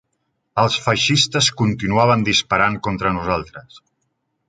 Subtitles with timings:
[0.61, 3.83] Els feixistes continuaven disparant contra nosaltres